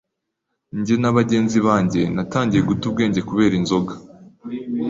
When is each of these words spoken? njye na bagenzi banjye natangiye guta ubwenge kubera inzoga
njye 0.79 0.95
na 1.01 1.11
bagenzi 1.17 1.57
banjye 1.67 2.01
natangiye 2.15 2.61
guta 2.69 2.83
ubwenge 2.89 3.19
kubera 3.29 3.53
inzoga 3.61 3.93